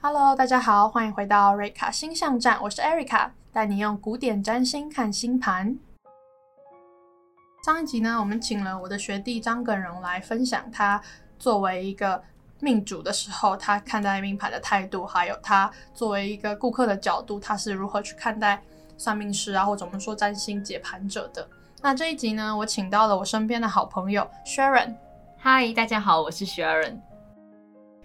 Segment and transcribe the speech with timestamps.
[0.00, 5.76] Hello，大家好，欢迎回到瑞卡星象站，我是 Erica，带你用古典占星看星盘。
[7.64, 11.02] 上一集呢，我们请了我的学弟张耿荣来分享他
[11.36, 12.22] 作为一个
[12.60, 18.62] 命主的时候，他看待命盘的态度，还有他作为一个顾客的角度，他是如何去看待
[18.96, 21.46] 算命师啊，或者我们说占星解盘者的。
[21.82, 24.94] 那这一集呢，我请到了我身边的好朋友 Sharon。
[25.36, 27.00] 嗨，大家好，我是 Sharon。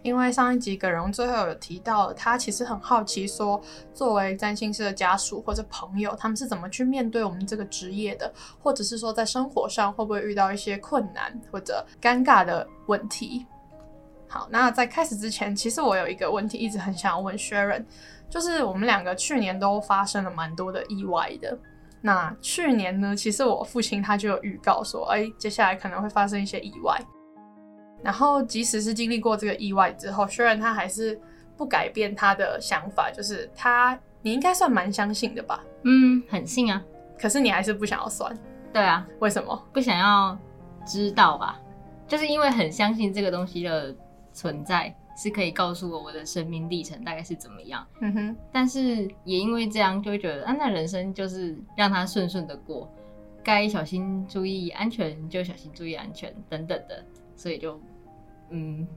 [0.03, 3.59] 因为上一集耿荣最后有提到，他其实很好奇说，
[3.93, 13.45] 作为占星师的家属或者朋友，他们是怎么去面对我们这个职业的，或者是说在生活上会不会遇到一些困难或者尴尬的问题。
[14.27, 17.85] 好，那在开始之前，其实我有一个问题一直很想要问 Sharon，
[18.29, 21.57] 就是我们两个去年都发生了蛮多的意外的。
[22.01, 26.99] 那去年呢，其实我父亲他就有预告说，哎，接下来可能会发生一些意外。
[28.03, 31.19] 然后即使是经历过这个意外之后，虽然他还是
[31.57, 35.63] 不改变他的想法，就是他，你应该算蛮相信的吧？
[35.83, 36.83] 嗯，很信啊。
[37.17, 38.37] 可是你还是不想要算。
[38.73, 39.67] 对啊，为什么？
[39.71, 40.37] 不想要
[40.85, 41.59] 知道吧？
[42.07, 43.95] 就是因为很相信这个东西的
[44.33, 44.93] 存在。
[45.15, 52.91] 是可以告诉我我的生命历程大概是怎么样，嗯哼，但是也因为这样就会觉得啊，那人生就是让它顺顺的过，
[53.43, 57.79] 该小心注意安全就小心注意安全等等的，所以就
[58.49, 58.87] 嗯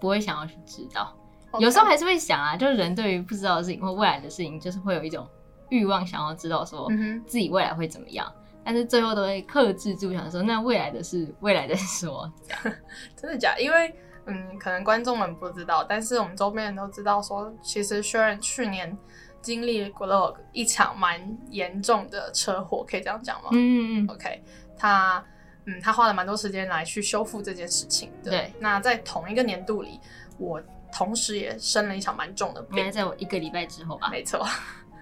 [0.00, 1.14] 不会想要去知道.
[1.58, 5.26] 有时候还是会想啊，就是人对于不知道的事情或未来的事情，就是会有一种
[5.70, 6.88] 欲望想要知道说
[7.26, 12.30] 自己未来会怎么样，嗯、但是最后都会克制住，想说那未来的事未来再说，
[13.16, 13.62] 真的假的？
[13.62, 13.94] 因为。
[14.28, 18.98] 嗯，可能观众们不知道，但是我们周边人都知道说，说其实 Sharon 去年
[19.40, 23.50] 经历过了一场蛮严重的车祸，可以这样讲吗？
[23.52, 24.10] 嗯嗯嗯。
[24.10, 24.42] OK，
[24.76, 25.24] 他
[25.66, 28.30] 嗯，他花了蛮多时间来去修复这件事情的。
[28.30, 28.52] 对。
[28.58, 30.00] 那在同一个年度里，
[30.38, 32.78] 我同时也生了一场蛮重的病。
[32.78, 34.08] 应该在我一个礼拜之后吧？
[34.10, 34.46] 没错。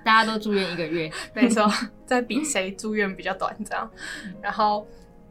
[0.04, 1.10] 大家都住院一个月。
[1.32, 1.70] 没错，
[2.04, 3.90] 在比谁住院比较短这样。
[4.42, 4.86] 然后。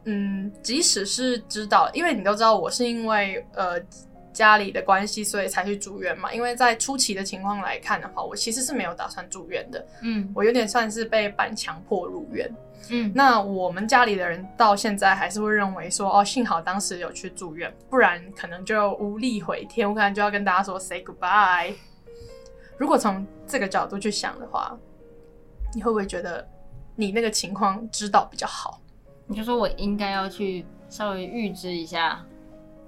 [0.06, 3.80] 嗯，即使是知道，因为你都知道我是因为呃
[4.34, 6.30] 家里的关系，所以才去住院嘛。
[6.34, 9.86] 因为在初期的情况来看的话，我其实是没有打算住院的。
[10.02, 12.52] 嗯，我有点算是被半强迫入院。
[12.90, 21.72] 嗯，那我们家里的人到现在还是会认为说，哦，幸好当时有去住院，不然可能就无力回天，我可能就要跟大家说 say goodbye。
[22.76, 24.76] 如果从这个角度去想的话，
[25.74, 26.46] 你会不会觉得
[26.94, 28.80] 你那个情况知道比较好？
[29.26, 32.22] 你就说我应该要去稍微预知一下，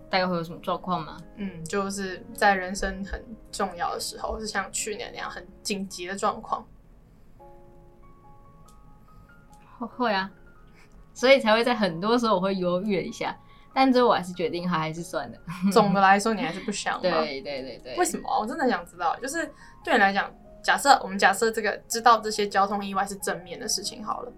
[0.08, 1.16] 大概会有什么状况吗？
[1.36, 6.66] 嗯，就是在人生很重要的时候，是像去年那样很紧急的状况。
[9.78, 10.30] 会啊，
[11.12, 13.36] 所以才会在很多时候我会犹豫了一下，
[13.74, 15.38] 但最后我还是决定还还是算了。
[15.70, 17.00] 总的来说，你还是不想吗？
[17.02, 17.96] 对对对对。
[17.96, 18.40] 为什么？
[18.40, 19.14] 我真的想知道。
[19.16, 19.52] 就是
[19.84, 24.32] 对你来讲，假设我们假设这个知道这些交通意外是正面的事情好了。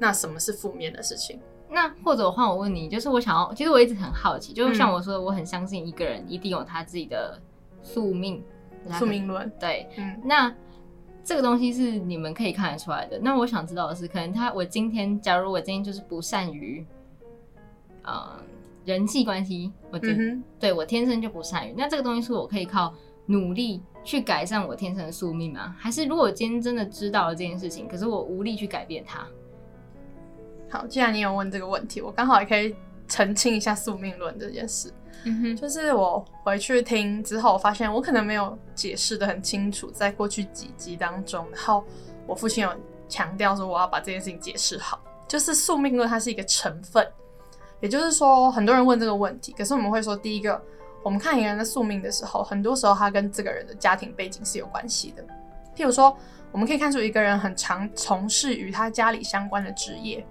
[0.00, 1.40] 那什么是负面的事情？
[1.74, 7.38] 那或者换我问你，就是我想要，其实我一直很好奇，就是像我说的，我很相信一个人一定有他自己的
[7.82, 8.42] 宿命，
[8.98, 9.50] 宿命论。
[9.58, 10.54] 对，嗯，那
[11.24, 13.18] 这个东西是你们可以看得出来的。
[13.18, 16.86] 那我想知道的是，可能他，我今天，假如我今天就是不善于，
[18.02, 18.40] 呃，
[18.84, 21.74] 人际关系，我就、嗯、对我天生就不善于。
[21.76, 22.94] 那这个东西是我可以靠
[23.26, 25.74] 努力去改善我天生的宿命吗？
[25.78, 29.26] 还是如果我今天真的知道了这件事情，可是我无力去改变它？
[30.74, 32.74] 好，既然你有问这个问题，我刚好也可以
[33.06, 34.92] 澄清一下宿命论这件事。
[35.22, 41.84] 嗯哼，就是我回去听之后，我发现我可能没有解释的很清楚，在过去几集当中，然后
[42.26, 42.74] 我父亲有
[43.08, 45.00] 强调说我要把这件事情解释好。
[45.28, 47.06] 就是宿命论它是一个成分，
[47.78, 50.60] 也就是说很多人问这个问题，可是我们会说，第一个，
[51.04, 55.22] 我们看一个人的宿命的时候，很多时候他跟这个人的家庭背景是有关系的。
[55.76, 56.14] 譬如说，
[56.50, 60.26] 我们可以看出一个人很常从事与他家里相关的职业。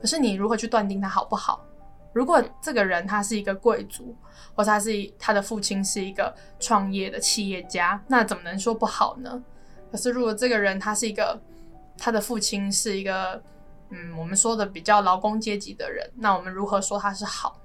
[0.00, 1.64] 可是你如何去断定他好不好？
[2.14, 4.16] 如果这个人他是一个贵族，
[4.54, 9.42] 或者他是他的父亲是一个创业的企业家，那怎么能说不好呢？
[9.92, 11.38] 可是如果这个人他是一个
[11.96, 13.40] 他的父亲是一个
[13.90, 17.60] 嗯，我们说的比较劳工阶级的人，那我们如何说他是好？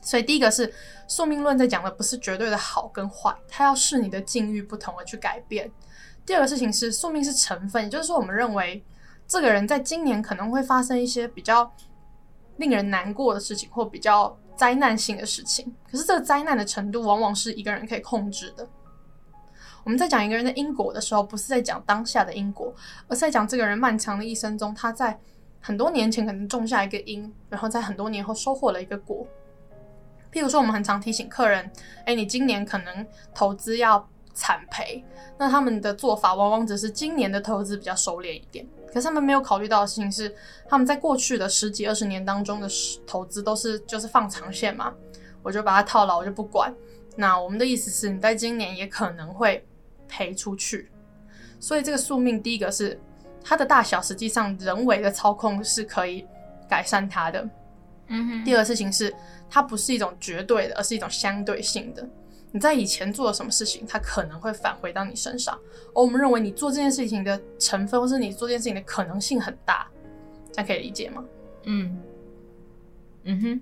[0.00, 0.72] 所以第一个是
[1.06, 5.70] 宿命论在讲的不是绝对的好跟坏，它要视你的境遇不同而去改变。
[6.24, 8.82] 第二个事情是宿命是成分，也就是说我们认为。
[9.32, 11.72] 这个人在今年可能会发生一些比较
[12.58, 15.74] 令人难过的事情，或比较灾难性的事情。
[15.90, 18.68] 可是这个灾难的程度，往往是一个人可以控制的。
[19.84, 22.74] 我们在讲一个人的因果的时候，不是在讲当下的因果，
[23.08, 25.18] 而是在讲这个人漫长的一生中，他在
[25.62, 29.26] 很多年前可能种下一个因，然后在很多年后收获了一个果。
[30.30, 31.70] 譬如说，我们很常提醒客人：
[32.04, 35.04] 诶，你今年可能投资要惨赔。
[35.38, 40.32] 那他们的做法往往只是今年的投资比较收敛一点，可是他们没有考虑到的事情是，
[40.68, 42.68] 他们在过去的十几二十年当中的
[43.06, 44.94] 投资都是就是放长线嘛，
[45.42, 46.72] 我就把它套牢，我就不管。
[47.16, 49.66] 那我们的意思是，你在今年也可能会
[50.06, 50.90] 赔出去。
[51.58, 53.00] 所以这个宿命，第一个是
[53.42, 56.26] 它的大小，实际上人为的操控是可以
[56.68, 57.48] 改善它的。
[58.08, 58.44] 嗯哼。
[58.44, 59.12] 第二个事情是，
[59.50, 62.08] 它不是一种绝对的，而是一种相对性的。
[62.52, 65.58] 你在以前做了什么事情，它可能会返回到你身上。
[65.94, 69.88] 而我们认为你做这件事情的成分，或是你做这件事情的可能性很大，
[70.52, 71.24] 这样可以理解吗？
[71.64, 71.98] 嗯。
[73.24, 73.60] 嗯哼。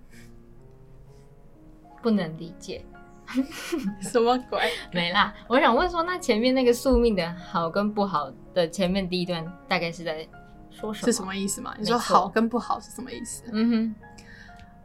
[2.02, 2.84] 不能理解。
[4.02, 4.58] 什么鬼？
[4.92, 5.32] 没啦！
[5.46, 10.26] 我想问说，那前面那个宿命的好跟不好的前面第一段，大概是在
[10.68, 11.06] 说什么？
[11.06, 11.72] 是什么意思吗？
[11.78, 13.44] 你说好跟不好是什么意思？
[13.52, 13.94] 嗯哼，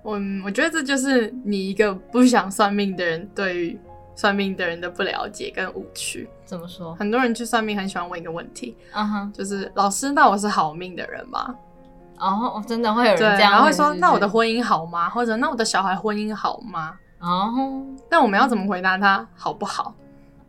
[0.04, 3.80] 我我觉得这就是你一个不想算命的人对于
[4.16, 6.30] 算命的人的不了解跟误区。
[6.46, 6.96] 怎么说？
[6.96, 11.54] 很多人去算命很喜欢问一个问题，嗯哼，就是老师，那我是好命的人吗？
[12.18, 15.10] 哦，真的会有人这样，然后会说，那我的婚姻好吗？
[15.10, 16.98] 或者那我的小孩婚姻好吗？
[17.20, 19.94] 哦，oh, 但我们要怎么回答他好不好？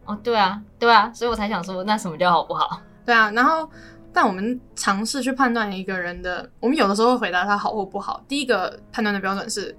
[0.05, 2.81] 哦，对啊，对啊，所以我才想说，那什么叫好不好？
[3.05, 3.69] 对啊，然后，
[4.13, 8.23] 但我们尝试去判断一个人的，我们有的时候会回答他好或不好。
[8.29, 9.77] 第一个判断的标准是，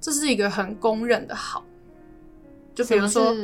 [0.00, 1.62] 这是一个很公认的好，
[2.78, 3.34] 就比如说，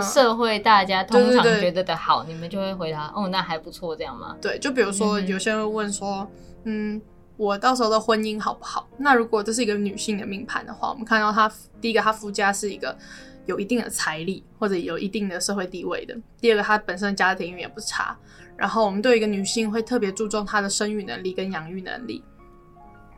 [0.00, 4.36] 社会大家通常觉得的好，你们就会回答哦，那还不错，这样吗？
[4.40, 6.30] 对，就比如说有些人会问说，
[6.64, 7.00] 嗯。
[7.36, 8.88] 我到时候的婚姻好不好？
[8.96, 11.48] 那如果这是一个女性的命盘的话，我们看到她
[11.80, 12.98] 第一个，她夫家是一个
[13.46, 18.18] 有一定的财力或者有一定的社会地位的；第二个，她本身的家庭运也不差。
[18.56, 22.24] 然后我们对一个女性会特别注重她的生育能力跟养育能力。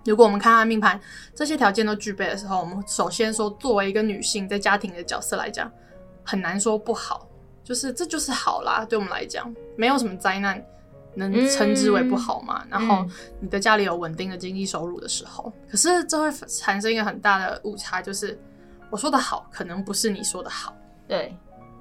[0.04, 1.00] 如果我们看她的命盘，
[1.34, 5.70] 这些条件都具备的时候，我们首先说，作为一个女性在家庭的角色来讲，
[6.24, 7.28] 很难说不好，
[7.64, 8.84] 就是这就是好啦。
[8.88, 10.64] 对我们来讲，没有什么灾难。
[11.16, 12.62] 能称之为不好嘛？
[12.66, 13.04] 嗯、然后
[13.40, 18.38] 你的家里有稳定的经济收入的时候，嗯、可是这会产生一个很大的误差，就是
[18.90, 20.72] 我说的好，可能不是你说的好。
[21.08, 21.36] 对，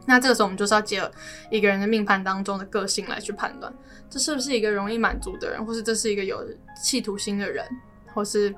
[0.07, 1.12] 那这个时候我们就是要结合
[1.51, 3.71] 一个人的命盘当中的个性来去判断，
[4.10, 6.44] 这是不是一个容易满足的人，或是这是一个有
[6.81, 7.63] 企图心的人，
[8.13, 8.53] 或是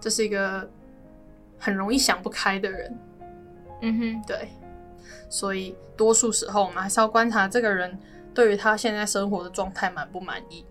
[0.00, 0.68] 这是一个
[1.58, 2.98] 很容易想不开的人。
[3.82, 4.48] 嗯哼，对。
[5.28, 7.98] 所以多数时候我们还是要观察这个人。
[8.32, 10.64] 对于他现在生活的状态满不满意？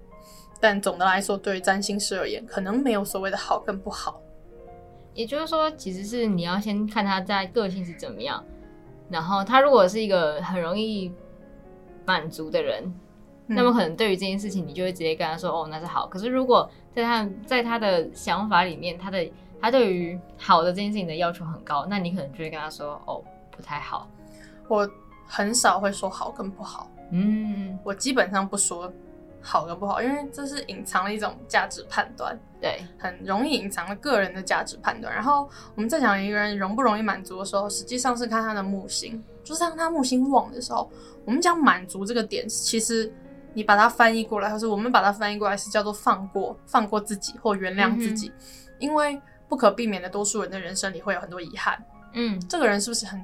[0.62, 4.22] 但总的来说，对于占星师而言，可能没有所谓的好跟不好。
[5.14, 8.42] 也就是说，其实是你要先看他在个性是怎么样，
[9.10, 11.14] 然后他如果是一个很容易
[12.06, 12.82] 满足的人，
[13.48, 19.32] 嗯、那么可能对于这件事情，你就会直接跟他说：“哦，那是好。”可是如果在他在他的想法里面，他的
[19.62, 24.10] 他对于好的这件事情的要求很高，那你可能就会跟他说：“哦，不太好。”
[24.68, 24.90] 我
[25.26, 26.90] 很少会说好跟不好。
[27.12, 28.92] 嗯，我基本上不说
[29.42, 35.12] 好跟不好，因为这是隐藏了一种价值判断，对，很容易隐藏了个人的价值判断。
[35.14, 40.90] 然后我们在讲一个人容不容易满足的时候，实际上是看他的木星，就是当他木星旺的时候，
[41.26, 43.12] 我们讲满足这个点，其实
[43.54, 51.84] 你把它翻译过来，或是我们把它翻译过来是叫做放过，放过自己或原谅自己，嗯、因为不可避免的，多数人的人生里会有很多遗憾。
[52.14, 53.22] 嗯，这个人是不是很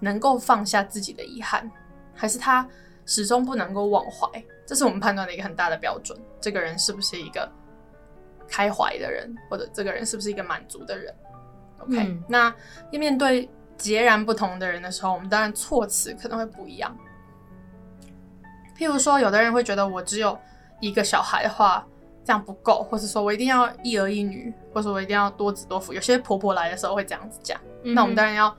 [0.00, 1.70] 能够放下自己的遗憾，
[2.14, 2.66] 还是他？
[3.06, 4.28] 始终不能够忘怀，
[4.64, 6.16] 这是我们判断的一个很大的标准。
[6.40, 7.50] 这个人是不是一个
[8.46, 11.12] 开怀的人，或者这个人是不是一个满足的人
[11.78, 12.54] ？OK，嗯，那
[12.92, 16.96] 面对截然不同的人的时候，我们当然措辞可能会不一样。
[18.80, 20.36] 譬如说，有的人会觉得我只有
[20.80, 21.86] 一个小孩的话，
[22.24, 25.92] 这样不够，或者说我一定要一儿一女，或者说我一定要多子多福。
[25.92, 28.56] 有些婆婆来的时候会这样子讲，嗯，那我们当然要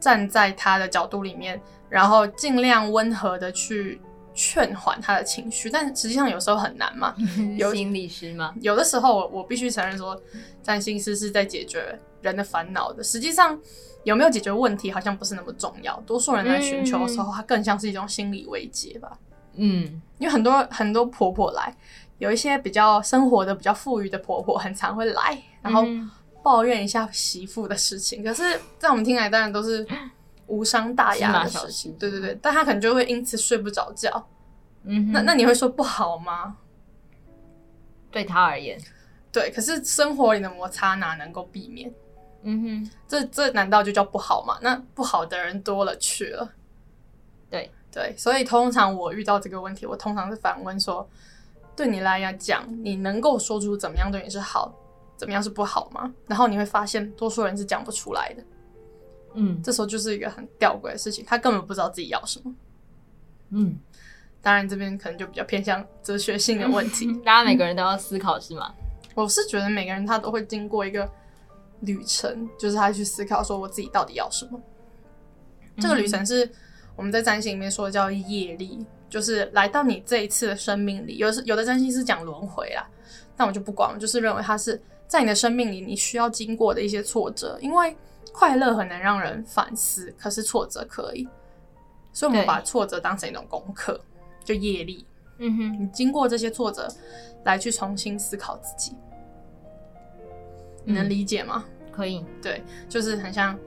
[0.00, 1.62] 站在她的角度里面。
[1.88, 4.00] 然后尽量温和的去
[4.32, 7.14] 劝缓他的情绪，但实际上有时候很难嘛。
[7.58, 8.54] 有心理师吗？
[8.62, 10.18] 有的时候我我必须承认说，
[10.62, 13.04] 占星师是在解决人的烦恼的。
[13.04, 13.60] 实际上
[14.04, 16.00] 有没有解决问题，好像不是那么重要。
[16.06, 19.18] 多数人在寻求的时候，它更像是一种心理慰藉吧。
[19.54, 21.74] 嗯，因为很多很多婆婆来，
[22.18, 25.84] 有一些比较生活的比较富裕的婆婆，很常会来，然后
[26.42, 28.22] 抱怨一下媳妇的事情。
[28.24, 29.86] 可是，在我们听来，当然都是。
[30.48, 34.28] 无伤大雅的事情，对对对，但她可能就会因此睡不着觉。
[34.82, 36.58] 嗯，那那你会说不好吗？
[38.10, 38.78] 对她而言，
[39.30, 39.50] 对。
[39.50, 41.90] 可是生活里的摩擦哪能够避免？
[42.42, 44.58] 嗯哼，这这难道就叫不好吗？
[44.60, 46.52] 那不好的人多了去了。
[47.48, 51.06] 对对，所以通常我遇到这个问题，我通常是反问说：
[51.76, 54.72] 对你来讲，你能够说出怎么样对你是好，
[55.16, 56.12] 怎么样是不好吗？
[56.26, 58.42] 然后你会发现，多数人是讲不出来的。
[59.34, 62.54] 嗯，这时候就是一个很吊诡的事情，他根本不知道自己要什么。
[63.50, 63.78] 嗯，
[64.40, 67.12] 当然这边可能就比较偏向哲学性的问题。
[67.24, 68.72] 大家每个人都要思考是吗？
[69.14, 71.06] 我是觉得每个人他都会经过一个
[71.80, 74.58] 旅程，就是他去思考说我自己到底要什么。
[75.78, 76.50] 这个旅程是
[77.02, 82.88] 我们在占星里面说的叫业力，就是来到你这一次的生命里，有时有的占星是讲轮回啦，
[83.36, 87.96] 但我就不管了，就是认为它是在你的生命里你需要经过的一些挫折，因为
[88.32, 91.28] 快乐很难让人反思，可是挫折可以，
[92.12, 94.00] 所以我们把挫折当成一种功课，
[94.44, 95.04] 就业力。
[95.38, 96.86] 嗯哼，你经过这些挫折
[97.44, 98.94] 来去重新思考自己，
[100.84, 101.64] 你能理解吗？
[101.66, 103.58] 嗯，可以，对，就是很像。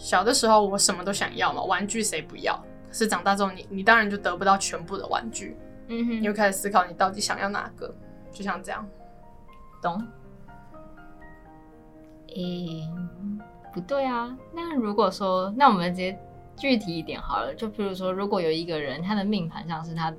[0.00, 2.56] 小的时候我什么都想要嘛，玩具谁不要？
[2.88, 7.94] 可是长大之后你，你你当然就得不到全部的玩具，嗯哼，你会开始思考你到底想要哪个，
[8.32, 8.86] 就像这样，
[9.82, 10.02] 懂？
[12.34, 12.88] 诶、欸，
[13.72, 14.36] 不对啊。
[14.54, 16.18] 那如果说，那我们直接
[16.56, 20.14] 具体一点好了，就比如说，如果有一个人他的命盘上是他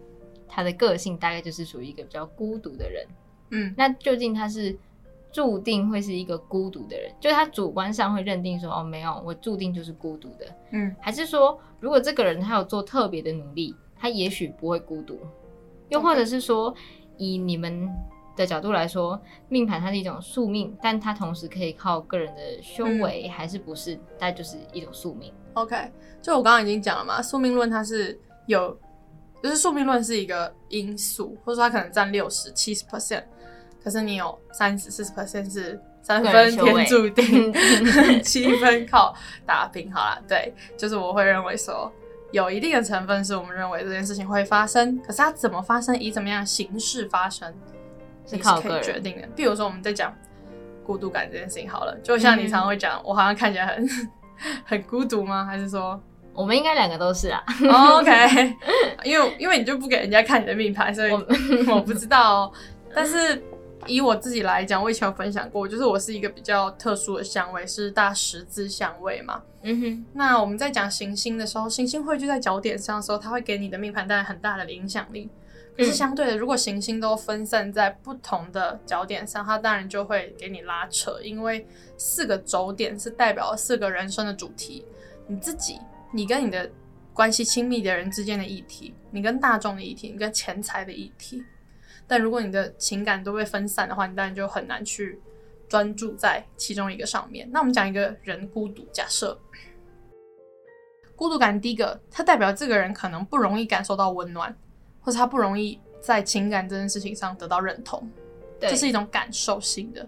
[0.47, 3.07] 他的个性大概就是属于一个比较孤独的人，
[3.51, 4.77] 嗯，那究竟他是？
[5.31, 10.45] 注定会是一个孤独的人，就是他主观上会认定说，哦，没有，我注定就是孤独的。
[10.71, 15.19] 嗯，还是说，如果这个人他有做特别的努力，他也许不会孤独。
[15.89, 16.73] 又或者是说，
[17.17, 17.89] 以你们
[18.35, 19.19] 的角度来说，
[19.49, 23.99] 命盘它是一种宿命，但它同时可以靠个人的修为，嗯、还是不是？
[24.17, 25.33] 它就是一种宿命。
[25.53, 25.75] OK，
[26.21, 28.77] 就我刚刚已经讲了嘛，宿命论它是有，
[29.43, 33.23] 就是宿命论是一个因素，或者说它可能占六十、七十 percent。
[33.83, 37.53] 可是你有三十四十 percent 是三分天注定，
[38.23, 39.13] 七分靠
[39.45, 39.91] 打拼。
[39.93, 41.91] 好啦，对，就是我会认为说，
[42.31, 47.53] 有一定的成分是我们认为这件事情会发生，可是它怎么发生，以怎么样的形式发生，
[48.25, 49.27] 是靠可以决定的。
[49.35, 50.13] 比如说我们在讲
[50.85, 53.89] 孤独感这件事情，好了，就像你常常会讲，嗯、我好像看起来很
[54.65, 55.45] 很孤独吗？
[55.45, 56.01] 还是说
[56.33, 57.43] 我们应该两个都是啊
[57.99, 58.55] ？OK，
[59.03, 61.25] 因为因为你就不给人家看你的命牌，所以我，
[61.75, 62.53] 我不知道、喔，
[62.95, 63.41] 但是。
[63.87, 69.41] 以我自己来讲，我以前有分享过，就是我是一个比较特殊的相位，是大十字相位嘛。
[69.63, 70.05] 嗯哼。
[70.13, 75.29] 那我们在讲行星的时候，行星汇聚在角点上的时候，它会给你的命盘带来很大的影响力。
[75.77, 81.65] 可是相对的，如果行星都分散在不同的角点上，它当然就会给你拉扯，因为
[81.97, 84.85] 四个轴点是代表四个人生的主题：
[85.27, 85.79] 你自己，
[86.11, 86.69] 你跟你的
[87.13, 91.41] 关系亲密的人之间的议题，你跟大众的议题，你跟钱财的议题。
[92.09, 95.21] 但如果你的情感都被分散的话，你当然就很难去
[95.67, 97.47] 专注在其中一个上面。
[97.51, 99.39] 那我们讲一个人孤独，假设
[101.15, 104.53] 孤独感，第一个，它代表这个人可能不容易感受到温暖，
[105.01, 108.09] 或者他不容易在情感这件事情上得到认同。
[108.59, 110.03] 对，这是一种感受性的，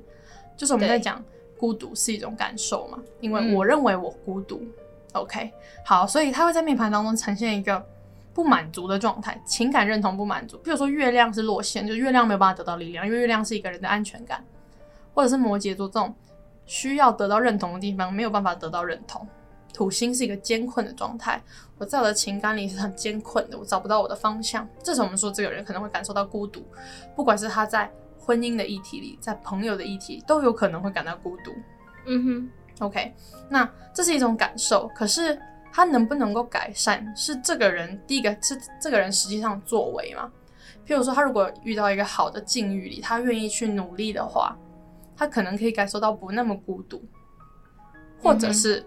[0.57, 1.23] 就是我们在讲
[1.55, 4.57] 孤独是一种感受嘛，因为我认为我孤独。
[4.63, 5.51] 嗯、OK，
[5.85, 7.85] 好，所以他会在命盘当中呈现一个。
[8.33, 10.57] 不满足的状态，情感认同不满足。
[10.63, 14.43] 比如说月亮是落陷，就月亮没有办法得到力量，因为月亮是一个人的安全感，
[15.13, 16.15] 或者是摩羯座这种
[16.65, 19.27] 需要得到认同的地方没有办法得到认同。
[19.73, 21.41] 土星是一个艰困的状态，
[21.77, 24.67] 我在我的情感里是很艰困的，我找不到我的方向。
[24.83, 26.63] 这时候我们说这个人可能会感受到孤独，
[27.15, 31.51] 不管是他在婚姻的议题里，在朋友的议题，都有可能会感到孤独。
[32.05, 32.49] 嗯哼
[32.85, 33.13] ，OK，
[33.49, 35.37] 那这是一种感受，可是。
[35.71, 40.29] 他能不能够改善，是这个人第一个是这个人实际上作为嘛？
[40.85, 44.57] 譬如说，他如果遇到一个好的境遇里，他愿意去努力的话，
[45.15, 47.01] 他可能可以感受到不那么孤独，
[48.21, 48.85] 或者是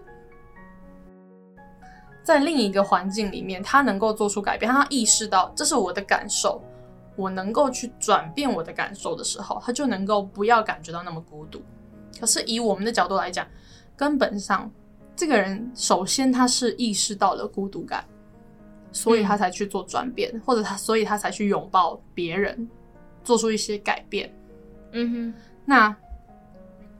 [2.21, 6.61] 在另一个环境里面，他能够做出改变，他意识到这是我的感受，
[7.15, 11.61] 我能够去转变我的感受的时候，他就能够不要感觉到那么孤独。
[12.19, 13.47] 可是以我们的角度来讲，
[13.95, 14.71] 根本上。
[15.15, 18.03] 这个人首先他是意识到了孤独感，
[18.91, 22.67] 所以他才去做转变，嗯、或者他所以他才去拥抱别人，
[23.23, 24.29] 做出一些改变。
[24.91, 25.95] 嗯哼，那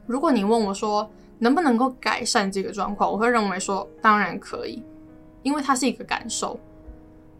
[0.06, 4.82] 如果你问我说能不能够改善这个状况，我会认为说当然可以，
[5.44, 6.58] 因为它是一个感受，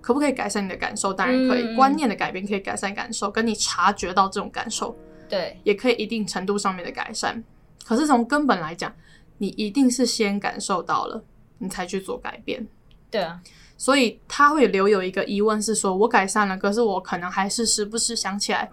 [0.02, 1.14] 可不可以改善你的感受？
[1.14, 4.94] 当然可以，嗯、观念的改变可以改善感受，跟你察觉到这种感受，
[5.30, 7.42] 对，也可以一定程度上面的改善。
[7.86, 8.94] 可是从根本来讲。
[9.38, 11.24] 你一定是先感受到了，
[11.58, 12.66] 你才去做改变。
[13.12, 13.40] 对啊，
[13.78, 18.70] 所以他会留有一个疑问，是说我改善了，可是我可能还是时不时想起来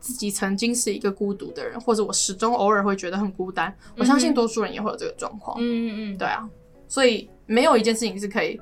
[0.00, 3.74] 自己曾经是一个孤独的人，或者我始终偶尔会觉得很孤单。
[3.88, 5.56] 嗯、我相信多数人也会有这个状况。
[5.58, 6.48] 嗯嗯嗯，对啊，
[6.88, 8.58] 所以没有一件事情是可以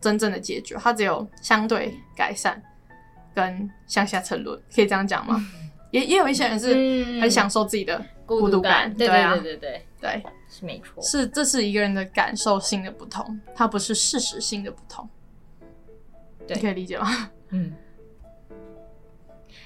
[0.00, 2.60] 真正的解决，它只有相对改善
[3.34, 5.36] 跟向下沉沦，可以这样讲吗？
[5.38, 6.74] 嗯、也也有一些人是
[7.20, 8.92] 很享受自己的孤独感。
[8.94, 10.22] 对啊，对对对对对。
[10.54, 15.08] 是没错，是这是一个人的感受性的不同，它不是事实性的不同。
[16.46, 17.30] 对，你可以理解吗？
[17.48, 17.74] 嗯。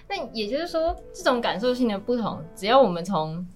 [0.09, 3.47] 那也就是说，这种感受性的不同，只要我们从，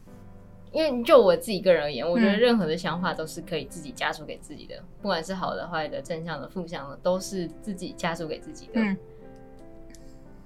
[0.72, 8.72] 因为就我自己个人而言，我觉得任何的想法都是可以自己加注给自己的，嗯、不管是好的、坏的、正向的、负向的，都是自己加注给自己的。
[8.74, 8.94] 嗯。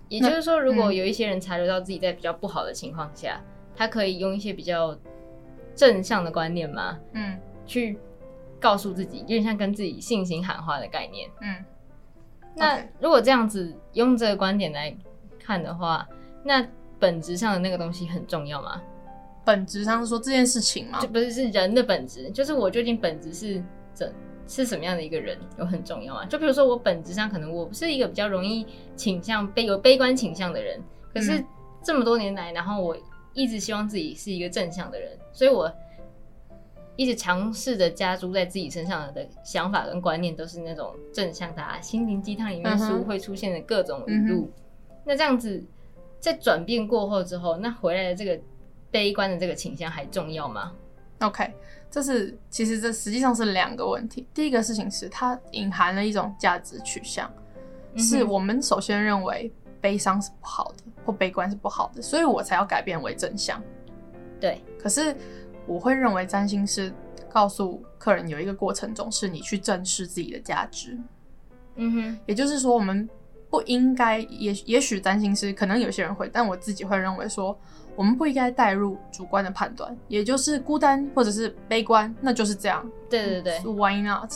[0.09, 4.97] 也就是说，如果有一些人察觉到自己在比较不好的情况下，嗯、他可以用一些比较
[5.77, 7.97] 正向的观念吗，嗯，去
[8.59, 11.31] 告诉自己，有点像跟自己信心喊话的概念。
[11.41, 11.65] 嗯。
[12.57, 14.93] 那如果这样子用这个观点来
[15.39, 16.09] 看的话，
[16.43, 16.67] 那
[16.99, 18.83] 本质上的那个东西很重要吗？
[19.45, 20.99] 本质上是说这件事情吗？
[20.99, 24.13] 就不是是人的本质，就是我究竟本质是怎？
[24.49, 26.25] 是什么样的一个人有很重要啊？
[26.27, 28.65] 就比如说我本质上可能我是一个比较容易
[28.95, 30.81] 倾向悲有悲观倾向的人，
[31.13, 31.45] 可是
[31.83, 32.97] 这么多年来，然后我
[33.37, 35.73] 一直希望自己是一个正向的人，所以我
[36.97, 44.51] 一直尝试着加诸在自己身上的想法跟观念都是那种正向的啊，心灵鸡汤里面书会出现的各种语录。
[44.51, 44.63] 嗯、
[45.05, 45.63] 那这样子
[46.19, 48.41] 在转变过后之后，那回来的这个
[48.91, 50.73] 悲观的这个倾向还重要吗
[51.21, 51.53] ？OK。
[51.89, 54.27] 这是其实这实际上是两个问题。
[54.35, 57.31] 第一个事情是它隐含了一种价值取向，
[57.95, 63.63] 嗯、是我们首先认为悲伤是不好的，或悲观是不好的，所以我才要改变为正向。
[64.41, 64.63] 对。
[64.79, 65.17] 可是
[65.67, 66.93] 我会认为占星师
[67.29, 70.99] 告诉客人有一个过程中是你去正视自己的价值。
[71.77, 72.19] 嗯哼。
[72.27, 73.09] 也就是说，我们
[73.51, 77.59] 不应该，也也许占星师可能有些人会，但我自己会认为说。
[77.95, 82.87] 我们不应该带入主观的判断，也就是孤单或者是悲观，那就是这样。
[83.09, 84.31] 对对对，Why not？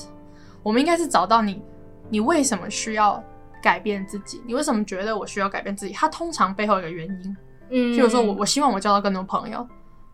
[0.62, 1.60] 我们应该是找到你，
[2.08, 3.22] 你为什么需要
[3.62, 4.42] 改变自己？
[4.46, 5.92] 你为什么觉得我需要改变自己？
[5.92, 7.36] 它通常背后有个原因，
[7.70, 9.66] 嗯，譬如说我我希望我交到更多朋友，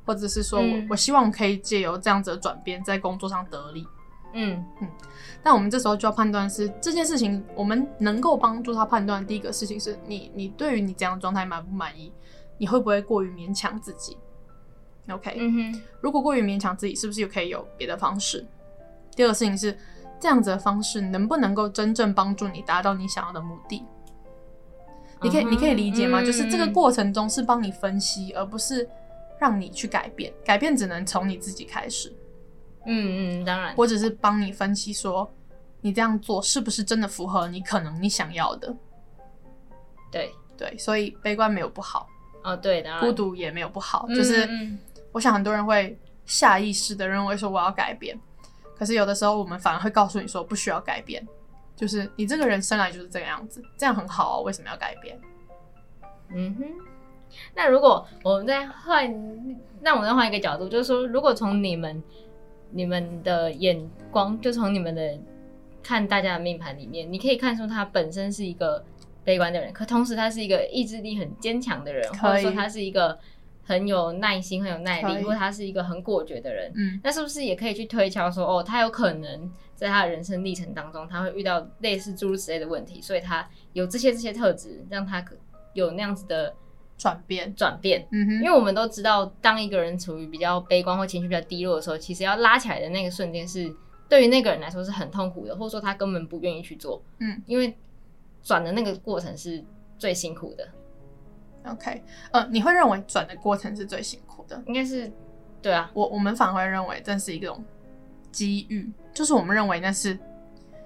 [0.04, 3.86] 或者是说我、嗯、我希望可以借由这样子的转变，在工作上得利。
[4.34, 4.88] 嗯嗯，
[5.42, 12.12] 但我们这时候就要判断是这件事情，我们能够帮助他判断第一个事情是你你对于你这样的状态满不满意？
[12.58, 14.16] 你会不会过于勉强自己
[15.08, 18.44] ？OK，嗯哼，如果过于勉强自己，是不是又可以有别的方式？
[19.14, 19.74] 第二个事情是，
[20.18, 23.84] 这样子的方式能不能够真正帮助你达到你想要的目的？
[25.22, 26.20] 你可以，你可以理解吗？
[26.22, 28.88] 就是这个过程中是帮你分析，而不是
[29.38, 30.32] 让你去改变。
[30.44, 32.14] 改变只能从你自己开始。
[32.84, 35.30] 嗯嗯，当然，我只是帮你分析说，
[35.80, 38.74] 你这样做是不是真的符合你可能你想要的？
[40.12, 42.06] 对对，所以悲观没有不好。
[42.44, 44.48] 哦，对的，孤独也没有不好，嗯、就是
[45.12, 48.16] 我想很多人会下意识的认为说我要改变，
[48.78, 51.26] 可是有的时候我们反而会告诉你说不需要改变，
[51.74, 55.18] 就是你这个人生来就是这个样子，这样很好哦，为什么要改变？
[56.34, 56.64] 嗯哼，
[57.54, 59.12] 那如果我们再换，
[59.80, 62.02] 那我们再换一个角度，就是说，如果从你们
[62.70, 65.18] 你们的眼光，就从你们的
[65.82, 68.84] 看大家的命盘里面，你可以看出他本身是一个。
[69.26, 73.18] 悲观的人，可同时他是一个意志力很坚强的人，或者说他是一个
[73.66, 76.72] 很有耐心、很有耐力，或者他是一个很果决的人。
[76.76, 85.34] 嗯，那是不是也可以去推敲说，哦，他有可能在他的人生历程当中，他会遇到类似诸如此类的问题，所以他有这些这些特质，让他可
[85.74, 86.54] 有那样子的
[86.96, 88.06] 转变转变。
[88.12, 93.74] 嗯哼，因为我们都知道，当一个人处于比较悲观或情绪比较低落的时候，其实要拉起来的那个瞬间是
[94.08, 97.02] 对于那个人来说是很痛苦的，或者说他根本不愿意去做。
[97.18, 97.76] 嗯，因为。
[98.42, 99.60] 转的那个过程是
[99.98, 100.68] 最辛苦的。
[101.66, 104.62] OK，呃，你会认为转的过程是最辛苦的？
[104.66, 105.10] 应该是，
[105.60, 107.64] 对啊，我我们反而会认为这是一种
[108.30, 110.18] 机遇，就是我们认为那是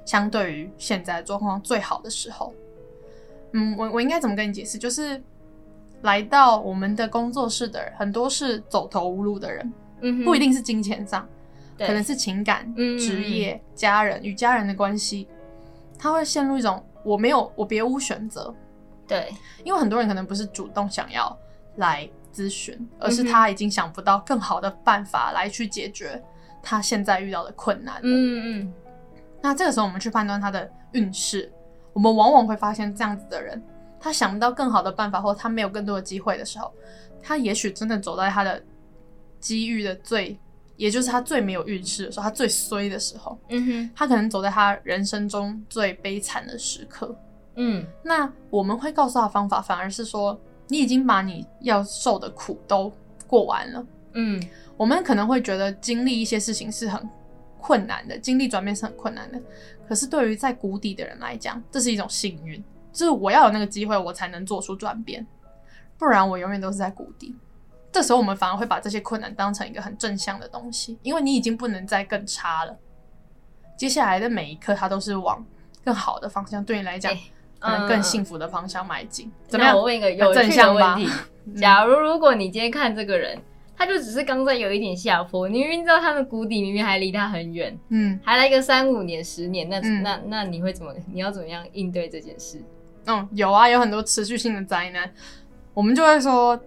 [0.04, 2.54] 相对于现在状况最好的时候。
[3.52, 4.78] 嗯，我我应该怎么跟你解释？
[4.78, 5.22] 就是
[6.02, 11.28] 来到我们的工作室的人，很多是走投无路的人，嗯，不一定是金钱上，
[11.76, 12.64] 对可能是情感、
[12.98, 15.28] 职、嗯、业、家人与家人的关系，
[15.98, 16.84] 他会陷入一种。
[17.02, 18.54] 我没有，我别无选择。
[19.10, 21.36] 对，因为很多人可能不是主动想要
[21.76, 26.22] 来咨询，而是他已经想不到更好的办法来去解决
[26.62, 28.00] 他现在遇到的困难。
[28.04, 28.72] 嗯嗯。
[29.42, 31.52] 那这个时候我们去判断他的运势，
[31.92, 33.60] 我们往往会发现这样子的人，
[33.98, 36.72] 他想不到更好的办法，或他没有更多的机会的时候，
[37.20, 38.62] 他也许真的走在他的
[39.40, 40.38] 机遇的最。
[40.76, 47.14] 也就是他最没有运势的时候，他最衰的时候，嗯哼，他可能走在他人生中最悲惨的时刻，
[47.62, 52.90] 嗯，那我们会告诉他方法，反而是说，你已经把你要受的苦都
[53.26, 54.42] 过完了，嗯，
[54.78, 57.06] 我们可能会觉得经历一些事情是很
[57.60, 59.38] 困难的，经历转变是很困难的，
[59.86, 65.26] 可是对于在谷底的人来讲，这是一种幸运，就是我要有那个机会，我才能做出转变，
[65.98, 67.36] 不然我永远都是在谷底。
[67.92, 72.74] 这时候我们反而会把这些困难当成一个很正向的东西，因为你已经不能再更差了。
[73.76, 75.44] 接下来的每一刻，它都是往
[75.84, 77.20] 更好的方向，对你来讲、欸、
[77.60, 79.30] 可能更幸福的方向迈进。
[79.46, 79.76] 怎么样？
[79.76, 81.08] 我问一个有趣的问题：
[81.56, 83.38] 假如如果你今天看这个人，
[83.76, 90.92] 他就只是刚在有一点下坡，你明明知道他的谷底明明还离他很远，嗯，还来个三五年、十年，那、嗯、那那你会怎么？
[91.12, 92.60] 你要怎么样应对这件事？
[93.06, 95.10] 嗯，有啊，有很多持续性的灾难，
[95.72, 96.60] 我们就会说，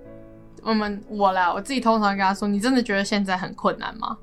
[0.64, 4.18] 我们我啦，我自己通常跟他说，你真的觉得现在很困难吗？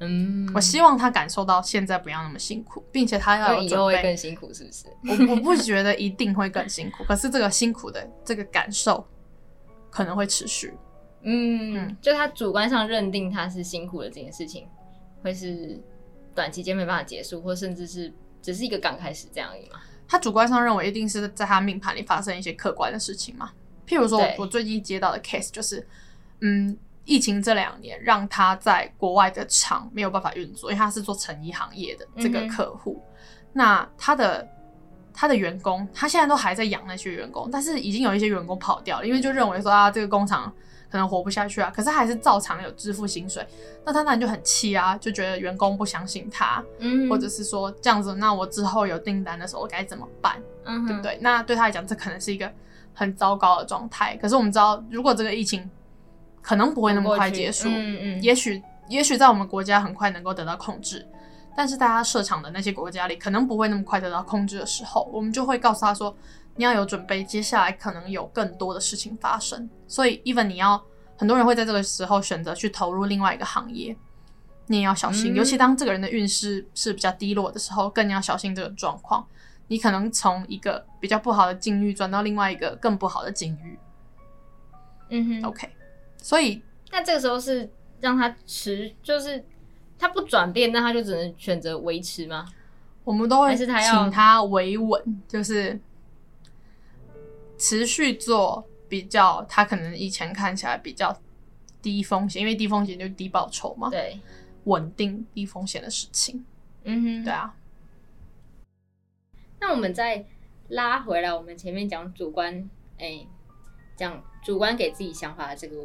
[0.00, 4.86] 嗯，我希望他感受到现在不要那么辛苦，并且他要有准备，以后会更辛苦，是不是？
[5.28, 9.06] 我我不觉得一定会更辛苦，可是这个辛苦的这个感受
[9.90, 10.74] 可能会持续。
[11.22, 14.66] 嗯，嗯，就他主观上认定他是辛苦的这件事情，
[15.22, 15.80] 会是
[16.34, 19.80] 短期间没办法结束，或甚至是只是一个刚开始这样而已嘛？
[20.08, 23.52] 他主观上认为一定是在他命盘里发生一些客观的事情嘛？
[23.86, 25.86] 譬如说我，我最近接到的 case 就是，
[26.40, 26.76] 嗯。
[27.04, 33.02] 疫情这两年让他在国外的厂没有办法运作，因为他是做成衣行业的这个客户。
[33.02, 33.12] 嗯、
[33.52, 34.48] 那他的
[35.12, 40.52] 他的员工，他现在都还在养那些员工，但是已经有一些员工跑掉了，因为就认为说啊，这个工厂
[40.90, 41.70] 可能活不下去啊。
[41.74, 43.46] 可是还是照常有支付薪水，
[43.84, 50.42] 那他当然就很气啊，就觉得员工不相信他，嗯，或者是说这样子，那我之后有订单的时候该怎么办？
[50.64, 51.18] 嗯，对不对？
[51.20, 52.50] 那对他来讲，这可能是一个
[52.94, 54.16] 很糟糕的状态。
[54.16, 55.70] 可是我们知道，如果这个疫情
[56.44, 61.08] 可能不会那么快结束，嗯嗯，也许也许在我们国家很快能够得到控制，
[61.56, 66.14] 但是大家设厂的那些国家里可能不会那么快得到控制的时候，我们就会告诉他说，
[66.56, 69.70] 你要有准备，接下来可能有更多的事情发生。
[69.88, 70.78] 所以，even 你要
[71.16, 73.96] 很多人会在这个时候选择去投入另外一个行业，
[74.66, 79.26] 你也要小心，嗯、尤其当这个人的运势是比较低落的时候，更要小心这个状况。
[79.66, 83.78] 你可能从一个比较不好的境遇转到另外一个更不好的境遇。
[85.08, 85.70] 嗯哼，OK。
[86.24, 87.68] 所以，那这个时候是
[88.00, 89.44] 让他持，就是
[89.98, 92.46] 他不转变，那他就只能选择维持吗？
[93.04, 95.78] 我们都会请他维稳，就是
[97.58, 101.14] 持续做比较他可能以前看起来比较
[101.82, 103.90] 低风险，因为低风险就是低报酬嘛。
[103.90, 104.18] 对，
[104.64, 106.42] 稳定低风险的事情。
[106.84, 107.54] 嗯哼，对啊。
[109.60, 110.24] 那我们再
[110.68, 113.26] 拉回来，我们前面讲主观，哎，
[113.94, 115.76] 讲主观给自己想法的这个。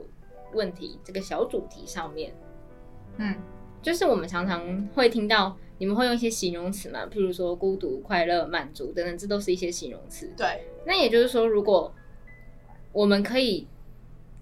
[0.53, 2.33] 问题这个小主题上面，
[3.17, 3.35] 嗯，
[3.81, 10.31] 就是我们常常会听到你们会用一些形容词嘛，譬如说孤独、快乐、满足等等，这都是一些形容词。
[10.35, 11.93] 对，那也就是说，如果
[12.91, 13.67] 我们可以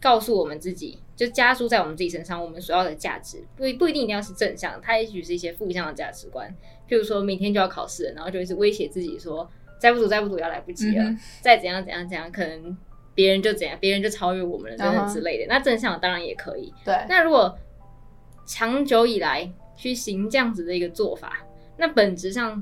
[0.01, 6.49] 告诉我们自己，就加注在我们自己身上，我们所要的价值不不一定一定要是正向，它也许是一些负向的价值观，
[6.87, 12.77] 譬如说明天就要考试了，然后就一直威胁自己说，再不读再不读要来不及了，嗯、再怎样怎样怎样可能。
[13.17, 15.45] 别人就怎样，别人就超越我们了，等等之类的。
[15.45, 15.49] Uh huh.
[15.49, 16.71] 那正向当然也可以。
[16.85, 16.93] 对。
[17.09, 17.57] 那如果
[18.45, 21.43] 长久以来去行这样子的一个做法，
[21.77, 22.61] 那本质上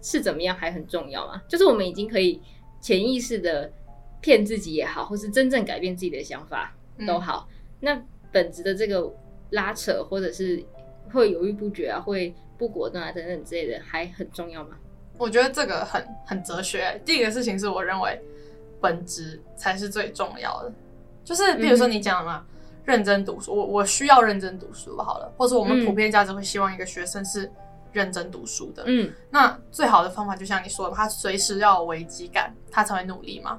[0.00, 1.40] 是怎么样还很重要吗？
[1.46, 2.42] 就是我们已经可以
[2.80, 3.72] 潜意识的
[4.20, 6.74] 骗自己也好，或是真正改变自己的想法
[7.06, 7.48] 都好。
[7.48, 9.08] 嗯、那本质的这个
[9.50, 10.60] 拉扯，或者是
[11.12, 14.76] 会犹豫不决啊，会不果断啊等等之类的，还很重要吗？
[15.16, 17.00] 我觉得这个很很哲学。
[17.04, 18.20] 第一个事情是我认为。
[18.82, 20.72] 本质才是最重要的，
[21.24, 27.50] 就是比如说你讲嘛，嗯、认真读书，我我需要认真读书好了，或者我们普遍价值会希望一个学生是
[27.92, 33.58] 认真读书的，嗯，那最好的方法就像你说的，他随时要有危机感，他才会努力嘛，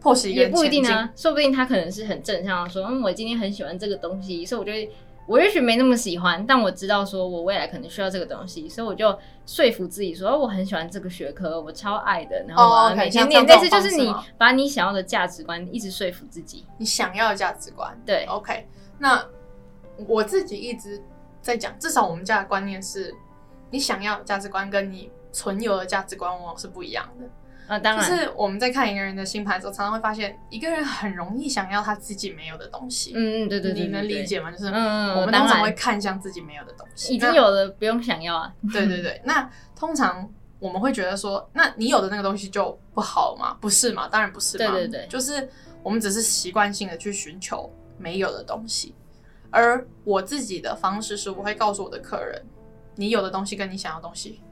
[0.00, 4.92] 迫使一个不一定啊，说不定他可能是很正向的说，嗯，我今天很喜欢这个东西，所以我觉得。
[5.26, 12.44] 我也许没那么喜欢，但我知道说我未来可能需要这个东西，所以我就说服自己说，我很喜欢这个学科，我超爱的。
[12.46, 17.98] 然后每天念，但是就是你把你想要的价值观一直说服自己，你想要的价值观。
[18.04, 18.68] 对，OK。
[18.98, 19.26] 那
[20.06, 21.02] 我自己一直
[21.40, 23.14] 在讲，至少我们家的观念是，
[23.70, 27.26] 你想要的价值观跟你存有的价值观往往是不一样的。
[27.66, 33.12] 啊，当然，就是我们在看一个人的星盘的时候，常常会发现一个人很容易想要他自己没有的东西。
[33.14, 34.50] 嗯嗯，对对对，你能理解吗？
[34.50, 38.52] 就是嗯，我们通常会看向自己没有的东西，已经有的不用想要啊。
[38.72, 43.56] 对对对， 那通常我们会觉得说，那你有的那个东西就不好吗？
[43.60, 44.08] 不是嘛？
[44.08, 44.70] 当然不是嘛。
[44.70, 45.48] 对对对，就是
[45.82, 48.94] 我们只是习惯性的去寻求没有的东西。
[49.50, 52.42] 而我自己的方式是，我会告诉我的客人，
[52.96, 54.42] 你有的东西跟你想要的东西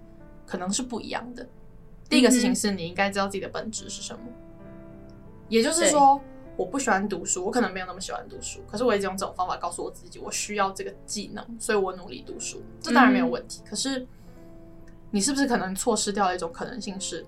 [0.46, 1.46] 可能是不一样的。
[2.12, 4.20] 第一个事情是你应该知道自己的本质是什么，
[5.48, 6.20] 也就是说，
[6.58, 13.62] 我不喜欢读书，我可能没有那么喜欢读书，可是我一直用这种方法告诉我自己，我需要这个技能，所以我努力读书，这当然没有问题。
[13.64, 14.06] 可是，
[15.10, 17.24] 你是不是可能错失掉了一种可能性，是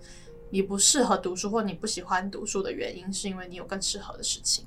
[0.51, 4.67] 你不适合读书，或你不喜欢读书的原因，是因为你有更适合的事情？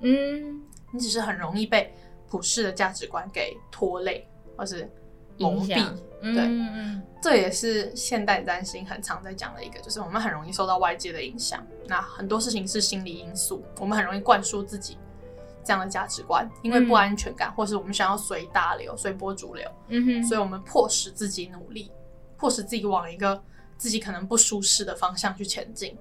[0.00, 1.94] 嗯，你只是很容易被
[2.28, 4.90] 普世的价值观给拖累，或是
[5.38, 5.80] 蒙蔽。
[6.20, 11.64] 嗯、对，嗯嗯，这也是现代占星很常在讲的一个，就是我们很容易受到外界的影响。
[11.86, 14.98] 那很多事情是心理因素，我们很容易灌输自己
[15.62, 19.70] 这样的价值观，因为不安全感，嗯、或是我们想要随大流、随波逐流。
[19.88, 21.90] 嗯哼，所以我们迫使自己努力，
[22.36, 23.40] 迫使自己往一个
[23.76, 25.96] 自己可能不舒适的方向去前进。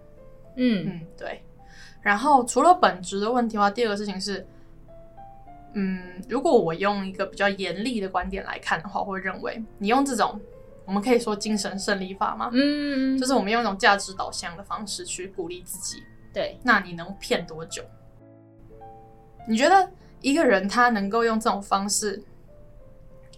[0.56, 1.44] 嗯嗯，对。
[2.02, 4.46] 然后除了本质的问题的话，第二个事情是。
[5.80, 10.42] 嗯，如果我用一个比较严厉的观点来看的话，我会认为你用这种，
[10.86, 12.50] 我们可以说精神胜利法吗？
[12.52, 16.02] 嗯，就是我们用一种价值导向的方式去鼓励自己。
[16.34, 17.84] 对，那你能骗多久？
[19.48, 19.88] 你觉得
[20.22, 22.24] 一个人他能够用这种方式，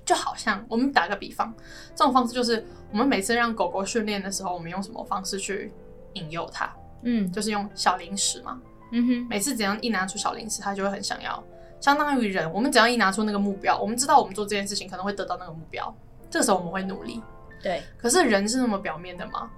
[0.05, 1.53] 就好像我们打个比方，
[1.93, 5.73] 这种方式就是我们每次让狗狗训练的时候，我们用什么方式去
[6.13, 6.73] 引诱它？
[7.03, 8.61] 嗯，就是用小零食嘛。
[8.93, 11.43] 嗯哼，每次只要一拿出小零食，它就会很想要。
[11.79, 15.93] 相当于人，我们只要一拿出那个目标，我们知道我们做这件事情可能会得到那个目标，
[16.29, 17.21] 这个时候我们会努力。
[17.61, 17.81] 对。
[17.97, 19.49] 可是人是那么表面的吗？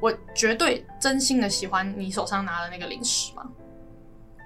[0.00, 3.50] 我绝对真心的喜欢你手上拿的那个零食吗？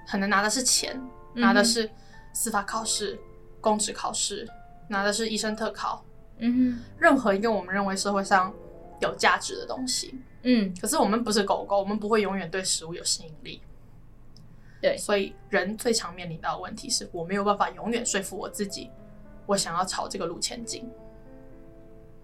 [0.07, 0.99] 可能拿的是钱，
[1.35, 1.89] 拿的是
[2.33, 3.19] 司法考试、
[3.61, 4.47] 公职考试，
[4.87, 6.03] 拿的是医生特考。
[6.39, 6.83] 嗯哼。
[6.97, 8.51] 任何一个我们认为社会上
[8.99, 10.19] 有价值的东西。
[10.41, 10.73] 嗯。
[10.81, 13.61] 可是我们不是狗狗，我们不会永远对食物有吸引力。
[14.83, 18.91] 对，所以人最常面临到的问题是我没有办法永远说服我自己，
[19.45, 20.85] 我想要朝这个路前进。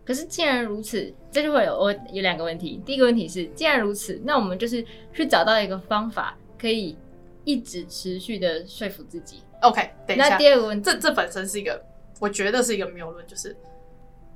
[0.04, 2.82] 可是既然如此，这就会有我有两个问题。
[2.86, 6.98] 第一个问题是，既然如此，那我们就是去找到一个方法，可以
[7.46, 9.42] 一直持续的说服自己。
[9.62, 10.28] OK，等一下。
[10.28, 11.82] 那第二个问题，这这本身是一个，
[12.20, 13.56] 我觉得是一个谬论，就是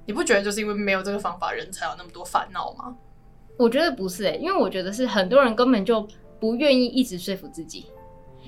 [0.05, 2.95] 你不觉得就是因为没有这个方法，人才有那么多烦恼吗？
[3.57, 6.07] 我觉得不是诶、欸，因为我觉得是很多人根本就
[6.39, 7.87] 不愿意一直说服自己。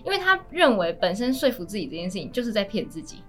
[0.05, 3.23] 因为他认为本身说服自己这件事情就是在骗自己，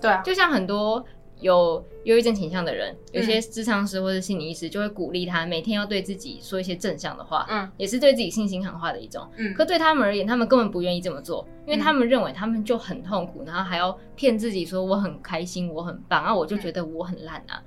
[0.00, 1.04] 对啊，就像很多
[1.40, 9.52] 有忧郁症倾向的人，有些智商师或者心理医师就会鼓励他每天要对自己说一些正向的话，嗯，也是对自己信心喊话的一种，嗯。
[9.54, 17.60] 可对他们而言，他们根本不愿意这么做，因为他们认为他们就很痛苦，然后还要骗自己说我很开心，我很棒，啊，我就觉得我很烂啊，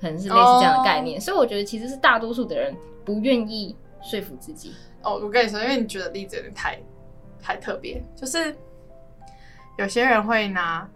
[0.00, 1.20] 可能是类似这样的概念。
[1.20, 4.72] 所以我觉得其实是大多数的人不愿意说服自己。
[5.02, 6.80] 哦，我跟你说，因为你举的例子有点太。
[7.40, 8.56] 太特别，就是
[9.78, 10.88] 有些人会拿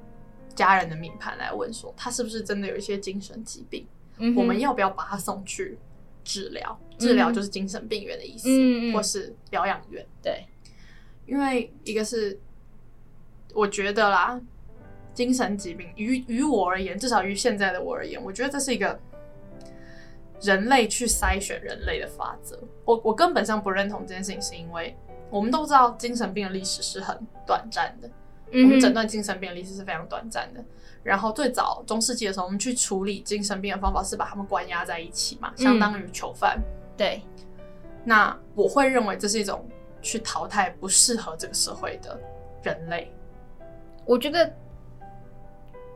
[0.54, 3.86] 家人的命盘来问说，他是不是真的有一些精神疾病？
[4.18, 5.78] 嗯、我们要不要把他送去
[6.24, 6.78] 治疗？
[6.98, 10.06] 治疗就是精神病院的意思，嗯、或是疗养院。
[10.22, 10.46] 对，
[11.26, 12.38] 因为一个是
[13.54, 14.40] 我觉得啦，
[15.14, 19.00] 精神疾病于于我而言，至少于现在的我而言，我觉得这是一个
[20.42, 22.62] 人类去筛选人类的法则。
[22.84, 24.94] 我我根本上不认同这件事情，是因为。
[25.32, 28.08] 我们都知道精神病的历史是很短暂的，
[28.50, 30.62] 嗯、我们诊断精神病的历史是非常短暂的。
[31.02, 36.58] 然后最早中世纪的时候，我们去处理精神病的方法是把他们关押在一起嘛，相当于囚犯。
[36.58, 36.62] 嗯、
[36.96, 37.22] 对，
[38.04, 39.66] 那我会认为这是一种
[40.02, 42.20] 去淘汰不适合这个社会的
[42.62, 43.10] 人类。
[44.04, 44.54] 我觉得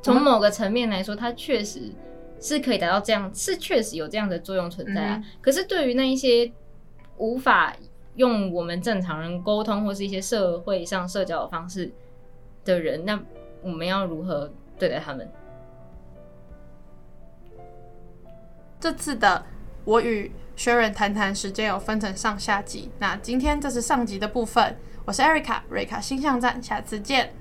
[0.03, 1.93] 从某个层面来说，它确实
[2.41, 5.17] 是可以达到这样，是确实有这样的作用存在啊。
[5.17, 6.51] 嗯、可是对于那一些
[7.19, 7.77] 无法
[8.17, 11.93] 用我们正常人沟通或是一些社会上社交的方式
[12.65, 13.19] 的人，那
[13.63, 15.31] 我们要如何对待他们？
[18.81, 19.45] 这次的
[19.85, 24.77] 我与 Sharon 谈谈时间有分成上下集，那今天这是上集的部分。
[25.05, 27.33] 我是 Erica，瑞卡星象站，下次见。